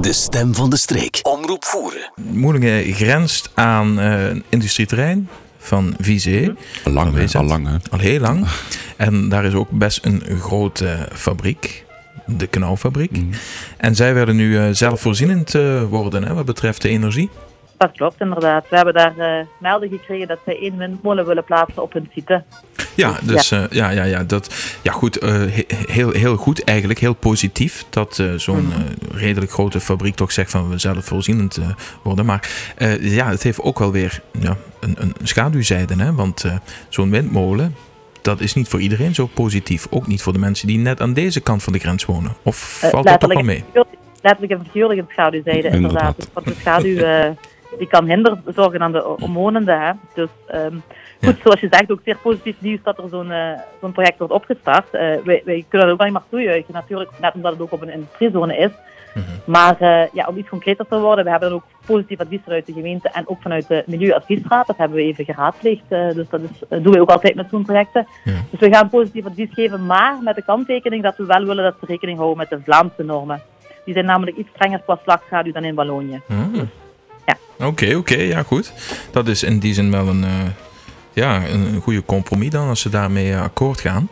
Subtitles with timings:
[0.00, 1.18] De stem van de streek.
[1.22, 2.12] Omroep voeren.
[2.14, 6.54] Moelingen grenst aan eh, een industrieterrein van Vizé.
[6.84, 7.38] Al lang, hè?
[7.38, 7.66] al lang.
[7.66, 7.76] hè?
[7.90, 8.46] Al heel lang.
[8.96, 11.84] En daar is ook best een grote fabriek.
[12.26, 13.10] De Knauwfabriek.
[13.10, 13.32] Mhm.
[13.76, 17.30] En zij werden nu eh, zelfvoorzienend eh, worden hè, wat betreft de energie.
[17.76, 18.68] Dat klopt inderdaad.
[18.68, 22.44] We hebben daar melding gekregen dat zij één windmolen willen plaatsen op hun site.
[23.00, 26.98] Ja, dus ja, ja, ja, ja, dat, ja goed, eh, he- heel, heel goed eigenlijk,
[27.00, 28.72] heel positief dat eh, zo'n Mhm.
[28.80, 31.68] eh, redelijk grote fabriek toch zegt van we zelfvoorzienend eh,
[32.02, 32.24] worden.
[32.26, 36.14] Maar eh, ja, het heeft ook wel weer ja, een, een schaduwzijde, hè?
[36.14, 36.52] want eh,
[36.88, 37.74] zo'n windmolen,
[38.22, 39.86] dat is niet voor iedereen zo positief.
[39.90, 42.36] Ook niet voor de mensen die net aan deze kant van de grens wonen.
[42.42, 43.64] Of Eh, valt dat toch wel mee?
[44.22, 46.14] Letterlijk en figuurlijk in schaduwzijde inderdaad.
[46.18, 46.28] Inderdaad.
[46.32, 47.30] Want de schaduw eh,
[47.80, 49.80] die kan hinder zorgen aan de omwonenden.
[49.80, 49.92] Hè.
[50.14, 50.76] Dus ehm,
[51.24, 54.32] goed, zoals je zegt, ook zeer positief nieuws dat er zo'n eh, zo'n project wordt
[54.32, 54.90] opgestart.
[54.90, 57.82] Eh, wij, wij kunnen dat ook alleen maar toejuichen natuurlijk, net omdat het ook op
[57.82, 58.70] een industriezone is.
[59.14, 59.24] Mhm.
[59.44, 62.66] Maar eh, ja, om iets concreter te worden, we hebben dan ook positief advies vanuit
[62.66, 64.66] de gemeente en ook vanuit de Milieuadviesraad.
[64.66, 65.88] Dat hebben we even geraadpleegd.
[65.88, 68.06] dus dat is, doen we ook altijd met zo'n projecten.
[68.24, 68.32] Ja.
[68.50, 71.76] Dus we gaan positief advies geven, maar met de kanttekening dat we wel willen dat
[71.80, 73.42] ze rekening houden met de Vlaamse normen.
[73.84, 76.20] Die zijn namelijk iets strenger qua slagschaduw dan in Wallonië.
[76.28, 76.36] Ah.
[76.52, 76.64] Ja.
[77.62, 78.72] Oké, oké, ja goed.
[79.12, 80.30] Dat is in die zin wel een, eh,
[81.12, 84.08] ja, een, goede compromis dan als ze daarmee eh, akkoord gaan.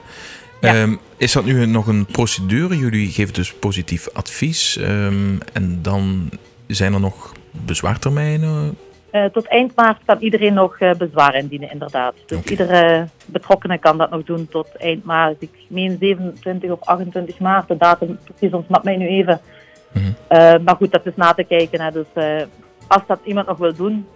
[0.61, 0.75] Ja.
[0.75, 2.77] Ehm, is dat nu nog een procedure?
[2.77, 6.31] Jullie geven dus positief advies ehm, en dan
[6.67, 8.77] zijn er nog bezwaartermijnen?
[9.11, 12.15] Eh, tot eind maart kan iedereen nog bezwaar indienen, inderdaad.
[12.27, 15.43] Dus iedere betrokkenen kan dat nog doen tot eind maart.
[15.43, 19.41] Ik meen 27 of 28 maart, de datum precies ontsnapt mij nu even.
[19.93, 20.63] Mhm.
[20.65, 21.81] Maar goed, dat is na te kijken.
[21.81, 21.91] Hè.
[21.91, 22.07] Dus
[22.89, 24.07] als dat iemand nog wil doen,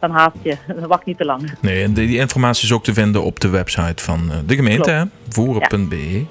[0.00, 0.56] dan haast je.
[0.86, 1.52] Wacht niet te lang.
[1.60, 5.08] Nee, en die, informatie is ook te vinden op de website van eh, de gemeente,
[5.28, 6.24] voeren.be.